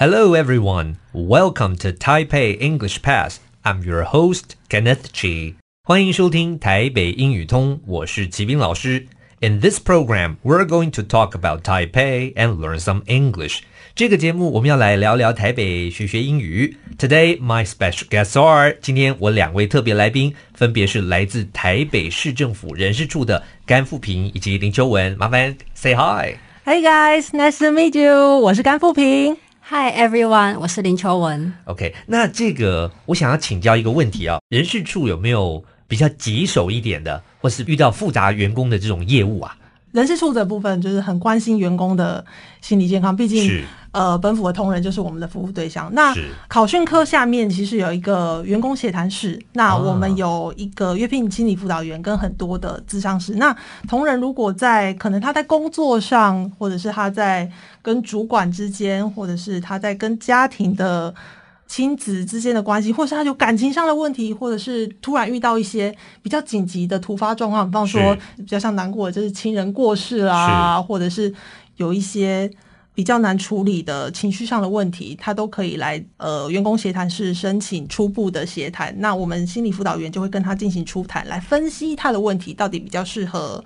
[0.00, 0.96] Hello, everyone.
[1.12, 3.40] Welcome to Taipei English Pass.
[3.64, 5.54] I'm your host, Kenneth Chi.
[5.82, 9.06] 欢迎收听台北英语通，我是齐斌老师。
[9.40, 13.60] In this program, we're going to talk about Taipei and learn some English.
[13.94, 16.76] 这个节目我们要来聊聊台北，学学英语。
[16.98, 25.16] Today, my special guests are 今天我两位特别来宾，分别是来自台北市政府人事处的甘富平以及林秋文。
[25.18, 26.36] 麻烦 say hi.
[26.64, 28.38] Hey guys, nice to meet you.
[28.40, 29.36] 我是甘富平。
[29.63, 31.53] Hi everyone，我是林秋文。
[31.65, 39.55] OK，那这个我想要请教一个问题啊，人事处有没有比较棘手一点的，或是遇到复杂员工的这种业务啊？
[39.91, 42.25] 人事处的部分就是很关心员工的
[42.61, 45.93] 心理健康，毕竟呃，本府的同仁就是我们的服务对象。
[45.93, 46.13] 那
[46.47, 53.35] 考训科下面其实有一个员工协谈室，那我们有一个约聘心理辅导员跟很多的咨商师。
[53.35, 53.55] 那
[53.87, 61.13] 同仁如果在可能他在工作上，或者是他在跟主管之间，或者是他在跟家庭的。
[61.67, 71.33] 亲子之间的关系，或是他有感情上的问题，或者是突然遇到一些比较紧急的突发状况，比方说比较像难过的就是亲人过世啊，或者是
[71.77, 72.51] 有一些
[72.93, 78.93] 比较难处理的情绪上的问题，他都可以来呃员工协谈室申请初步的协谈。
[78.99, 83.63] 那我们心理辅导员就会跟他进行初谈，来分析他的问题到底比较适合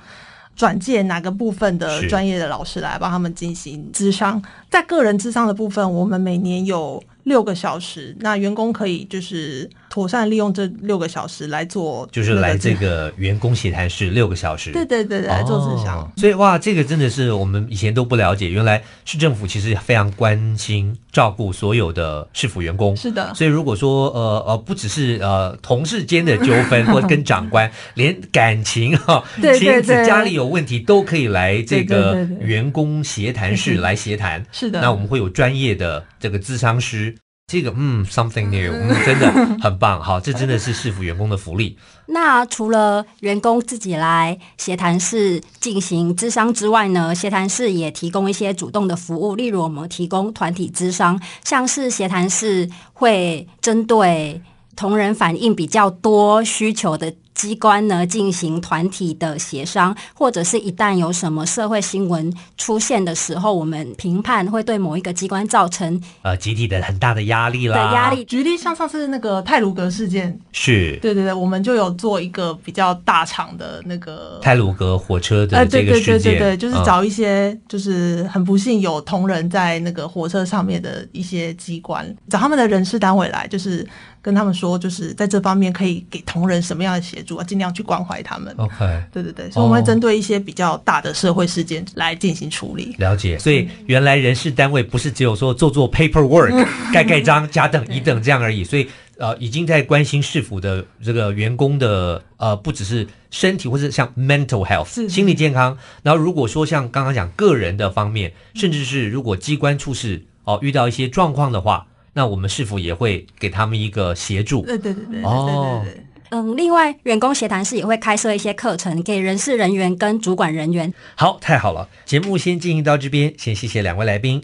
[0.55, 4.41] 转介哪个部分的专业的老师来帮他们进行咨商。
[4.69, 7.03] 在个人咨商的部分，我们每年有。
[7.25, 16.11] 六个小时，那员工可以就是妥善利用这六个小时来做，就是来这个员工协谈室六个小时，对对对对，来做咨商。
[16.17, 22.93] 所以哇，这个真的是我们以前都不了解，原来市政府其实非常关心照顾所有的市府员工。
[22.97, 29.23] 是的，所以如果说呃呃，不只是呃同事间的纠 纷，或跟长官，连感情哈、
[29.57, 34.45] 亲子家里有问题，都可以来这个员工协谈室来协谈。
[34.51, 37.15] 是的，那我们会有专业的这个咨商师。
[37.47, 41.77] 这个嗯，something new，嗯，真的很棒，好，这真的是市府员工的福利。
[42.07, 54.41] 那除了员工自己来协谈室进行咨商之外呢，协谈室也提供一些主动的服务，例如我们提供团体咨商，像是协谈室会针对
[54.75, 57.13] 同仁反映比较多需求的。
[57.35, 67.91] 机关呢，进行团体的协商，或者是一旦有什么社会新闻出现的时候，我们评判会对某一个机关造成呃集体的很大的压力啦。
[67.93, 83.85] 压力，举例像上次那个泰鲁阁事件，是对对对，我们就有做一个比较大场的那个泰鲁阁火车的这个事件，对对对对对，就是找一些就是很不幸有同仁在那个火车上面的一些机关，找他们的人事单位来，就是。
[84.25, 87.43] 跟他们说，就是在这方面可以给同仁什么样的协助啊？
[87.43, 88.51] 尽量去关怀他们。
[88.57, 92.95] OK，对对对，所以我们会针对一些比较大的社会事件来进行处理。
[92.97, 98.63] 了解，所以原来人事单位不是只有说做做 paperwork、盖盖章、甲等乙等这样而已。
[98.63, 105.77] 所以呃，已经在关心市府的这个员工的呃，不只是身体或者像 mental health 心理健康。
[106.01, 111.85] 然后如果说像刚刚讲个人的方面，甚至是如果机关处事哦、呃，遇到一些状况的话。
[112.17, 114.61] 那我们是否也会给他们一个协助？
[114.61, 116.05] 对对对对，哦，对对对。
[116.29, 120.93] 嗯，另外，员工协谈室也会开设一些课程给人事人员跟主管人员。
[121.15, 124.41] 好，太好了，节目先进行到这边，先谢谢两位来宾。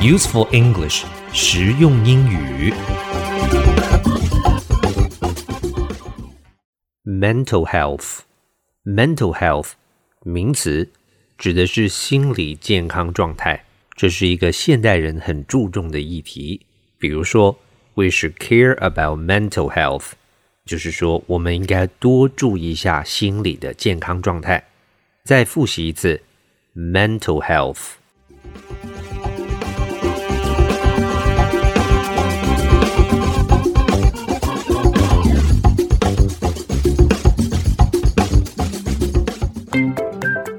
[0.00, 1.04] Useful English，
[1.34, 2.72] 实用英语。
[7.04, 9.72] Mental health，mental health，
[10.22, 10.88] 名词。
[11.38, 16.66] 指的是心理健康状态，这是一个现代人很注重的议题。
[16.98, 17.58] 比如说
[17.94, 20.12] ，We should care about mental health，
[20.64, 24.66] 就是说我们应该多注意一下心理的健康状态。
[25.24, 26.22] 再复习一次
[26.74, 27.96] ，mental health。